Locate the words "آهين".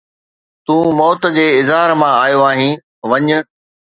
2.49-2.73